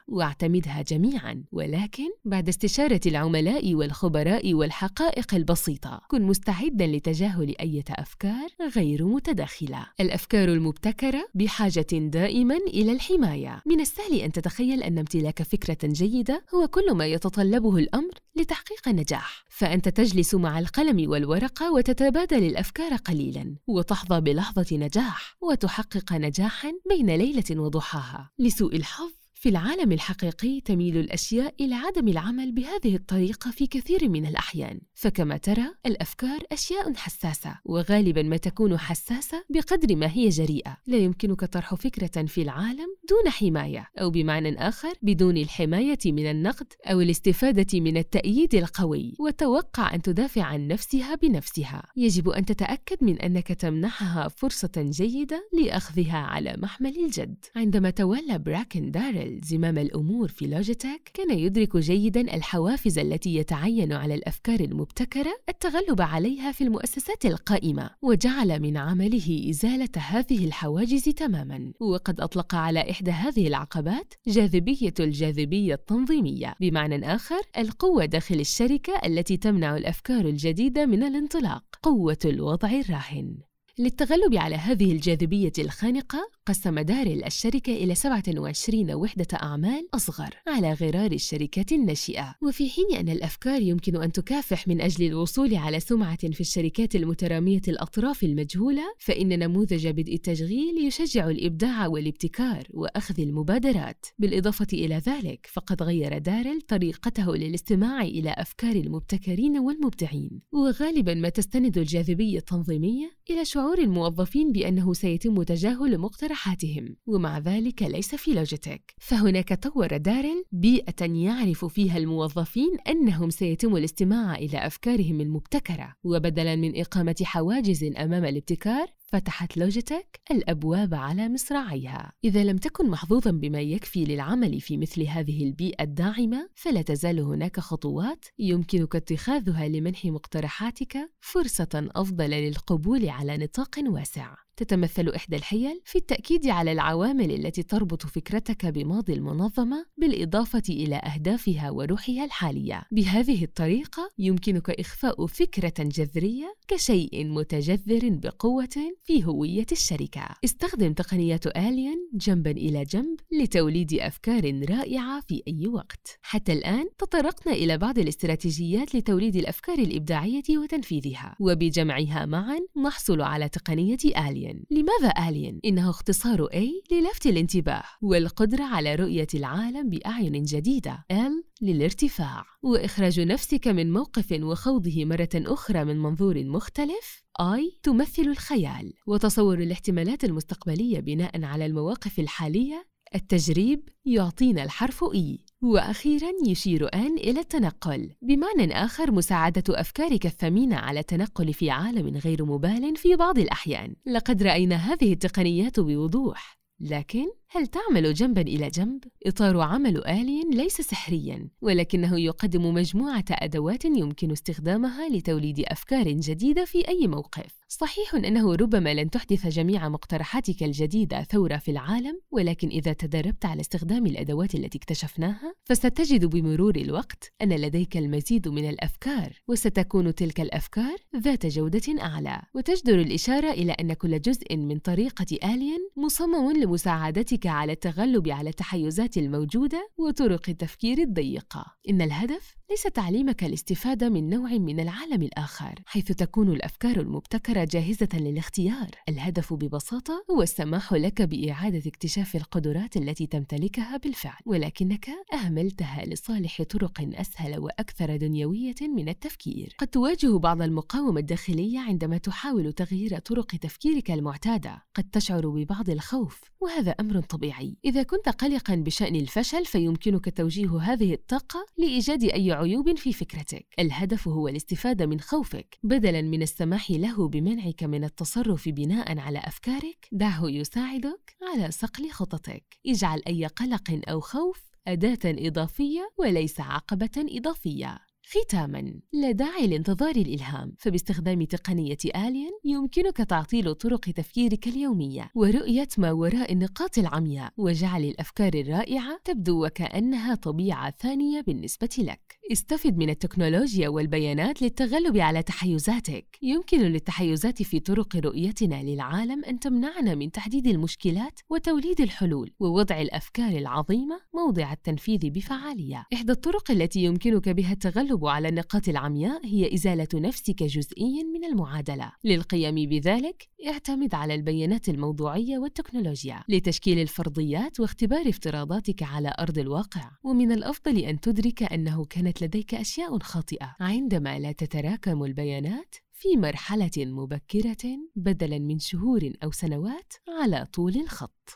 واعتمدها 0.08 0.82
جميعا. 0.82 1.44
ولكن 1.52 2.08
بعد 2.24 2.48
استشارة 2.48 3.00
العملاء 3.06 3.74
والخبراء 3.74 4.54
والحقائق 4.54 5.34
البسيطة 5.34 6.00
كن 6.08 6.22
مستعدا 6.22 6.86
لتجاهل 6.86 7.54
أي 7.60 7.84
أفكار 7.90 8.48
غير 8.76 9.04
متداخلة. 9.04 9.86
الأفكار 10.00 10.48
المبتكرة 10.48 11.28
بحاجة 11.34 11.86
دائما 11.92 12.56
إلى 12.56 12.92
الحماية. 12.92 13.62
من 13.66 13.80
السهل 13.80 14.20
أن 14.20 14.32
تتخيل 14.32 14.82
أن 14.82 14.98
امتلاك 14.98 15.42
فكرة 15.42 15.78
جيدة 15.84 16.44
هو 16.54 16.68
كل 16.68 16.94
ما 16.94 17.06
يتطلبه 17.06 17.76
الأمر 17.76 18.12
لتحقيق 18.36 18.88
النجاح 18.88 19.44
فأنت 19.48 19.88
تجلس 19.88 20.34
مع 20.34 20.58
القلم 20.58 21.10
والورقة 21.10 21.72
وتتبادل 21.72 22.44
الأفكار 22.46 22.96
قليلا 22.96 23.56
وتحظى 23.66 24.20
بلحظة 24.20 24.66
نجاح. 24.76 24.95
وتحقق 25.40 26.12
نجاحا 26.12 26.72
بين 26.88 27.10
ليلة 27.10 27.60
وضحاها. 27.60 28.30
لسوء 28.38 28.76
الحظ 28.76 29.12
في 29.46 29.50
العالم 29.50 29.92
الحقيقي 29.92 30.60
تميل 30.60 30.96
الأشياء 30.96 31.54
إلى 31.60 31.74
عدم 31.74 32.08
العمل 32.08 32.52
بهذه 32.52 32.96
الطريقة 32.96 33.50
في 33.50 33.66
كثير 33.66 34.08
من 34.08 34.26
الأحيان. 34.26 34.80
فكما 34.94 35.36
ترى 35.36 35.64
الأفكار 35.86 36.38
أشياء 36.52 36.94
حساسة 36.94 37.58
وغالبا 37.64 38.22
ما 38.22 38.36
تكون 38.36 38.78
حساسة 38.78 39.44
بقدر 39.50 39.96
ما 39.96 40.10
هي 40.12 40.28
جريئة. 40.28 40.76
لا 40.86 40.96
يمكنك 40.96 41.44
طرح 41.44 41.74
فكرة 41.74 42.26
في 42.26 42.42
العالم 42.42 42.96
دون 43.08 43.30
حماية 43.30 43.88
أو 43.98 44.10
بمعنى 44.10 44.68
آخر 44.68 44.92
بدون 45.02 45.36
الحماية 45.36 45.98
من 46.06 46.30
النقد 46.30 46.72
أو 46.84 47.00
الاستفادة 47.00 47.80
من 47.80 47.96
التأييد 47.96 48.54
القوي. 48.54 49.14
وتوقع 49.20 49.94
أن 49.94 50.02
تدافع 50.02 50.42
عن 50.42 50.68
نفسها 50.68 51.14
بنفسها. 51.14 51.82
يجب 51.96 52.28
أن 52.28 52.44
تتأكد 52.44 53.04
من 53.04 53.18
أنك 53.20 53.52
تمنحها 53.52 54.28
فرصة 54.28 54.72
جيدة 54.76 55.48
لأخذها 55.52 56.18
على 56.18 56.56
محمل 56.58 56.96
الجد. 57.04 57.44
عندما 57.56 57.90
تولى 57.90 58.38
براكن 58.38 58.90
دارل 58.90 59.35
زمام 59.44 59.78
الأمور 59.78 60.28
في 60.28 60.46
لوجيتك 60.46 61.10
كان 61.14 61.38
يدرك 61.38 61.76
جيدا 61.76 62.20
الحوافز 62.20 62.98
التي 62.98 63.34
يتعين 63.34 63.92
على 63.92 64.14
الأفكار 64.14 64.60
المبتكرة 64.60 65.36
التغلب 65.48 66.00
عليها 66.00 66.52
في 66.52 66.64
المؤسسات 66.64 67.26
القائمة 67.26 67.90
وجعل 68.02 68.60
من 68.60 68.76
عمله 68.76 69.46
إزالة 69.50 69.88
هذه 69.96 70.44
الحواجز 70.44 71.02
تماما. 71.02 71.72
وقد 71.80 72.20
أطلق 72.20 72.54
على 72.54 72.90
إحدى 72.90 73.10
هذه 73.10 73.46
العقبات 73.46 74.14
جاذبية 74.26 74.94
الجاذبية 75.00 75.74
التنظيمية. 75.74 76.54
بمعنى 76.60 77.14
آخر 77.14 77.40
القوة 77.58 78.04
داخل 78.04 78.40
الشركة 78.40 78.92
التي 79.06 79.36
تمنع 79.36 79.76
الأفكار 79.76 80.24
الجديدة 80.24 80.86
من 80.86 81.02
الانطلاق 81.02 81.64
قوة 81.82 82.18
الوضع 82.24 82.70
الراهن. 82.70 83.45
للتغلب 83.78 84.34
على 84.34 84.54
هذه 84.54 84.92
الجاذبية 84.92 85.52
الخانقة 85.58 86.30
قسم 86.46 86.80
دارل 86.80 87.24
الشركة 87.24 87.72
إلى 87.72 87.94
27 87.94 88.94
وحدة 88.94 89.26
أعمال 89.42 89.88
أصغر 89.94 90.30
على 90.48 90.72
غرار 90.72 91.12
الشركات 91.12 91.72
الناشئة. 91.72 92.34
وفي 92.42 92.70
حين 92.70 92.96
أن 92.98 93.08
الأفكار 93.08 93.62
يمكن 93.62 94.02
أن 94.02 94.12
تكافح 94.12 94.68
من 94.68 94.80
أجل 94.80 95.06
الوصول 95.06 95.54
على 95.54 95.80
سمعة 95.80 96.16
في 96.16 96.40
الشركات 96.40 96.96
المترامية 96.96 97.60
الأطراف 97.68 98.24
المجهولة 98.24 98.82
فإن 98.98 99.38
نموذج 99.38 99.88
بدء 99.88 100.14
التشغيل 100.14 100.86
يشجع 100.86 101.28
الإبداع 101.28 101.86
والابتكار 101.86 102.66
وأخذ 102.70 103.20
المبادرات. 103.20 104.06
بالإضافة 104.18 104.66
إلى 104.72 105.02
ذلك 105.06 105.48
فقد 105.52 105.82
غير 105.82 106.18
دارل 106.18 106.60
طريقته 106.60 107.36
للاستماع 107.36 108.02
إلى 108.02 108.30
أفكار 108.30 108.76
المبتكرين 108.76 109.58
والمبدعين. 109.58 110.40
وغالبا 110.52 111.14
ما 111.14 111.28
تستند 111.28 111.78
الجاذبية 111.78 112.38
التنظيمية 112.38 113.15
إلى 113.30 113.44
شعور 113.44 113.78
الموظفين 113.78 114.52
بأنه 114.52 114.94
سيتم 114.94 115.42
تجاهل 115.42 115.98
مقترحاتهم 115.98 116.96
ومع 117.06 117.38
ذلك 117.38 117.82
ليس 117.82 118.14
في 118.14 118.30
لوجيتك 118.34 118.94
فهناك 118.98 119.54
طور 119.54 119.96
دارل 119.96 120.44
بيئة 120.52 121.04
يعرف 121.04 121.64
فيها 121.64 121.98
الموظفين 121.98 122.78
أنهم 122.88 123.30
سيتم 123.30 123.76
الاستماع 123.76 124.34
إلى 124.34 124.66
أفكارهم 124.66 125.20
المبتكرة 125.20 125.94
وبدلا 126.04 126.56
من 126.56 126.80
إقامة 126.80 127.16
حواجز 127.22 127.84
أمام 127.84 128.24
الابتكار 128.24 128.86
فتحت 129.06 129.56
لوجيتك 129.56 130.20
الأبواب 130.30 130.94
على 130.94 131.28
مصراعيها 131.28 132.12
إذا 132.24 132.44
لم 132.44 132.56
تكن 132.56 132.90
محظوظا 132.90 133.30
بما 133.30 133.60
يكفي 133.60 134.04
للعمل 134.04 134.60
في 134.60 134.76
مثل 134.76 135.02
هذه 135.02 135.44
البيئة 135.44 135.82
الداعمة 135.84 136.48
فلا 136.54 136.82
تزال 136.82 137.20
هناك 137.20 137.60
خطوات 137.60 138.24
يمكنك 138.38 138.96
اتخاذها 138.96 139.68
لمنح 139.68 140.04
مقترحاتك 140.04 141.10
فرصة 141.20 141.88
أفضل 141.96 142.30
للقبول 142.30 143.08
على 143.08 143.36
نطاق 143.36 143.74
واسع 143.86 144.34
تتمثل 144.56 145.08
إحدى 145.08 145.36
الحيل 145.36 145.80
في 145.84 145.98
التأكيد 145.98 146.46
على 146.46 146.72
العوامل 146.72 147.30
التي 147.30 147.62
تربط 147.62 148.06
فكرتك 148.06 148.66
بماضي 148.66 149.12
المنظمة 149.12 149.86
بالإضافة 149.96 150.62
إلى 150.68 150.96
أهدافها 150.96 151.70
وروحها 151.70 152.24
الحالية. 152.24 152.82
بهذه 152.92 153.44
الطريقة 153.44 154.10
يمكنك 154.18 154.70
إخفاء 154.70 155.26
فكرة 155.26 155.74
جذرية 155.78 156.54
كشيء 156.68 157.26
متجذر 157.26 158.00
بقوة 158.02 158.76
في 159.06 159.24
هوية 159.24 159.66
الشركة. 159.72 160.28
استخدم 160.44 160.92
تقنيات 160.92 161.46
آلين 161.46 162.10
جنباً 162.14 162.50
إلى 162.50 162.84
جنب 162.84 163.20
لتوليد 163.32 163.94
أفكار 163.94 164.60
رائعة 164.70 165.20
في 165.20 165.42
أي 165.48 165.66
وقت. 165.66 166.18
حتى 166.22 166.52
الآن 166.52 166.84
تطرقنا 166.98 167.52
إلى 167.52 167.78
بعض 167.78 167.98
الاستراتيجيات 167.98 168.94
لتوليد 168.94 169.36
الأفكار 169.36 169.78
الإبداعية 169.78 170.42
وتنفيذها، 170.50 171.36
وبجمعها 171.40 172.26
معاً 172.26 172.58
نحصل 172.84 173.20
على 173.20 173.48
تقنية 173.48 174.28
آلين. 174.28 174.64
لماذا 174.70 175.28
آلين؟ 175.28 175.60
إنه 175.64 175.90
اختصار 175.90 176.48
A 176.48 176.92
للفت 176.94 177.26
الانتباه 177.26 177.84
والقدرة 178.02 178.64
على 178.64 178.94
رؤية 178.94 179.26
العالم 179.34 179.88
بأعين 179.88 180.42
جديدة. 180.42 181.04
L 181.12 181.45
للارتفاع. 181.62 182.44
وإخراج 182.62 183.20
نفسك 183.20 183.68
من 183.68 183.92
موقف 183.92 184.32
وخوضه 184.32 185.04
مرة 185.04 185.28
أخرى 185.34 185.84
من 185.84 185.98
منظور 185.98 186.44
مختلف. 186.44 187.24
I 187.42 187.80
تمثل 187.82 188.22
الخيال. 188.22 188.92
وتصور 189.06 189.58
الاحتمالات 189.58 190.24
المستقبلية 190.24 191.00
بناء 191.00 191.44
على 191.44 191.66
المواقف 191.66 192.18
الحالية. 192.18 192.88
التجريب 193.14 193.88
يعطينا 194.04 194.64
الحرف 194.64 195.04
إي 195.14 195.44
وأخيراً 195.62 196.32
يشير 196.46 196.94
آن 196.94 197.18
إلى 197.18 197.40
التنقل. 197.40 198.10
بمعنى 198.22 198.72
آخر 198.72 199.12
مساعدة 199.12 199.62
أفكارك 199.80 200.26
الثمينة 200.26 200.76
على 200.76 201.00
التنقل 201.00 201.52
في 201.52 201.70
عالم 201.70 202.16
غير 202.16 202.44
مبال 202.44 202.96
في 202.96 203.16
بعض 203.16 203.38
الأحيان. 203.38 203.96
لقد 204.06 204.42
رأينا 204.42 204.76
هذه 204.76 205.12
التقنيات 205.12 205.80
بوضوح. 205.80 206.56
لكن 206.80 207.26
هل 207.48 207.66
تعمل 207.66 208.14
جنبا 208.14 208.40
إلى 208.40 208.68
جنب؟ 208.68 209.04
إطار 209.26 209.60
عمل 209.60 210.06
آلين 210.06 210.50
ليس 210.50 210.80
سحريا 210.80 211.48
ولكنه 211.60 212.20
يقدم 212.20 212.74
مجموعة 212.74 213.24
أدوات 213.30 213.84
يمكن 213.84 214.32
استخدامها 214.32 215.08
لتوليد 215.08 215.60
أفكار 215.60 216.08
جديدة 216.08 216.64
في 216.64 216.88
أي 216.88 217.06
موقف 217.06 217.56
صحيح 217.68 218.14
أنه 218.14 218.54
ربما 218.54 218.94
لن 218.94 219.10
تحدث 219.10 219.46
جميع 219.46 219.88
مقترحاتك 219.88 220.62
الجديدة 220.62 221.22
ثورة 221.22 221.56
في 221.56 221.70
العالم 221.70 222.20
ولكن 222.30 222.68
إذا 222.68 222.92
تدربت 222.92 223.44
على 223.44 223.60
استخدام 223.60 224.06
الأدوات 224.06 224.54
التي 224.54 224.78
اكتشفناها 224.78 225.54
فستجد 225.64 226.24
بمرور 226.24 226.76
الوقت 226.76 227.32
أن 227.42 227.52
لديك 227.52 227.96
المزيد 227.96 228.48
من 228.48 228.68
الأفكار 228.68 229.32
وستكون 229.48 230.14
تلك 230.14 230.40
الأفكار 230.40 230.96
ذات 231.16 231.46
جودة 231.46 232.02
أعلى 232.02 232.42
وتجدر 232.54 233.00
الإشارة 233.00 233.50
إلى 233.50 233.72
أن 233.72 233.92
كل 233.92 234.20
جزء 234.20 234.56
من 234.56 234.78
طريقة 234.78 235.54
آلين 235.54 235.88
مصمم 235.96 236.52
لمساعدتك 236.52 237.35
على 237.44 237.72
التغلب 237.72 238.28
على 238.28 238.50
التحيزات 238.50 239.16
الموجودة 239.16 239.88
وطرق 239.98 240.48
التفكير 240.48 240.98
الضيقة. 240.98 241.64
إن 241.90 242.02
الهدف 242.02 242.56
ليس 242.70 242.82
تعليمك 242.82 243.44
الاستفادة 243.44 244.08
من 244.08 244.30
نوع 244.30 244.50
من 244.50 244.80
العالم 244.80 245.22
الآخر 245.22 245.74
حيث 245.86 246.12
تكون 246.12 246.52
الأفكار 246.52 247.00
المبتكرة 247.00 247.64
جاهزة 247.64 248.08
للاختيار. 248.14 248.90
الهدف 249.08 249.54
ببساطة 249.54 250.24
هو 250.30 250.42
السماح 250.42 250.92
لك 250.92 251.22
بإعادة 251.22 251.82
اكتشاف 251.86 252.36
القدرات 252.36 252.96
التي 252.96 253.26
تمتلكها 253.26 253.96
بالفعل 253.96 254.40
ولكنك 254.46 255.08
أهملتها 255.32 256.04
لصالح 256.06 256.62
طرق 256.62 257.08
أسهل 257.14 257.58
وأكثر 257.58 258.16
دنيوية 258.16 258.74
من 258.96 259.08
التفكير. 259.08 259.74
قد 259.78 259.86
تواجه 259.86 260.38
بعض 260.38 260.62
المقاومة 260.62 261.20
الداخلية 261.20 261.78
عندما 261.78 262.18
تحاول 262.18 262.72
تغيير 262.72 263.18
طرق 263.18 263.56
تفكيرك 263.56 264.10
المعتادة. 264.10 264.82
قد 264.94 265.04
تشعر 265.04 265.48
ببعض 265.48 265.90
الخوف 265.90 266.40
وهذا 266.60 266.90
أمر 266.90 267.18
طبيعي. 267.26 267.76
إذا 267.84 268.02
كنت 268.02 268.28
قلقا 268.28 268.74
بشأن 268.74 269.16
الفشل 269.16 269.64
فيمكنك 269.64 270.36
توجيه 270.36 270.78
هذه 270.78 271.14
الطاقة 271.14 271.66
لإيجاد 271.78 272.24
أي 272.24 272.52
عيوب 272.52 272.96
في 272.96 273.12
فكرتك. 273.12 273.66
الهدف 273.78 274.28
هو 274.28 274.48
الاستفادة 274.48 275.06
من 275.06 275.20
خوفك. 275.20 275.78
بدلا 275.82 276.22
من 276.22 276.42
السماح 276.42 276.90
له 276.90 277.28
بمنعك 277.28 277.82
من 277.82 278.04
التصرف 278.04 278.68
بناء 278.68 279.18
على 279.18 279.38
أفكارك 279.38 280.08
دعه 280.12 280.42
يساعدك 280.44 281.36
على 281.42 281.70
صقل 281.70 282.10
خططك. 282.10 282.78
اجعل 282.86 283.22
أي 283.26 283.46
قلق 283.46 284.00
أو 284.08 284.20
خوف 284.20 284.66
أداة 284.88 285.18
إضافية 285.24 286.10
وليس 286.18 286.60
عقبة 286.60 287.10
إضافية. 287.16 287.98
ختاما 288.28 288.94
لا 289.12 289.30
داعي 289.30 289.66
لانتظار 289.66 290.16
الإلهام. 290.16 290.72
فباستخدام 290.78 291.44
تقنية 291.44 291.96
آلين 292.16 292.50
يمكنك 292.64 293.16
تعطيل 293.16 293.74
طرق 293.74 294.00
تفكيرك 294.00 294.68
اليومية 294.68 295.30
ورؤية 295.34 295.88
ما 295.98 296.12
وراء 296.12 296.52
النقاط 296.52 296.98
العمياء 296.98 297.52
وجعل 297.56 298.04
الأفكار 298.04 298.54
الرائعة 298.54 299.20
تبدو 299.24 299.66
وكأنها 299.66 300.34
طبيعة 300.34 300.90
ثانية 300.90 301.40
بالنسبة 301.40 301.88
لك. 301.98 302.38
استفد 302.52 302.96
من 302.96 303.10
التكنولوجيا 303.10 303.88
والبيانات 303.88 304.62
للتغلب 304.62 305.16
على 305.16 305.42
تحيزاتك. 305.42 306.38
يمكن 306.42 306.80
للتحيزات 306.80 307.62
في 307.62 307.80
طرق 307.80 308.16
رؤيتنا 308.16 308.82
للعالم 308.82 309.44
أن 309.44 309.58
تمنعنا 309.58 310.14
من 310.14 310.30
تحديد 310.30 310.66
المشكلات 310.66 311.40
وتوليد 311.50 312.00
الحلول 312.00 312.52
ووضع 312.60 313.00
الأفكار 313.00 313.58
العظيمة 313.58 314.20
موضع 314.34 314.72
التنفيذ 314.72 315.30
بفعالية. 315.30 316.06
إحدى 316.14 316.32
الطرق 316.32 316.70
التي 316.70 317.04
يمكنك 317.04 317.48
بها 317.48 317.72
التغلب 317.72 318.15
على 318.24 318.48
النقاط 318.48 318.88
العمياء 318.88 319.46
هي 319.46 319.74
إزالة 319.74 320.08
نفسك 320.14 320.62
جزئيا 320.62 321.22
من 321.22 321.44
المعادلة. 321.44 322.12
للقيام 322.24 322.74
بذلك 322.74 323.48
اعتمد 323.66 324.14
على 324.14 324.34
البيانات 324.34 324.88
الموضوعية 324.88 325.58
والتكنولوجيا 325.58 326.44
لتشكيل 326.48 326.98
الفرضيات 326.98 327.80
واختبار 327.80 328.28
افتراضاتك 328.28 329.02
على 329.02 329.34
أرض 329.38 329.58
الواقع. 329.58 330.10
ومن 330.24 330.52
الأفضل 330.52 330.98
أن 330.98 331.20
تدرك 331.20 331.62
أنه 331.62 332.04
كانت 332.04 332.42
لديك 332.42 332.74
أشياء 332.74 333.18
خاطئة 333.18 333.76
عندما 333.80 334.38
لا 334.38 334.52
تتراكم 334.52 335.24
البيانات 335.24 335.94
في 336.12 336.36
مرحلة 336.36 336.90
مبكرة 336.96 337.98
بدلاً 338.16 338.58
من 338.58 338.78
شهور 338.78 339.32
أو 339.44 339.50
سنوات 339.50 340.12
على 340.42 340.66
طول 340.72 340.96
الخط. 340.96 341.50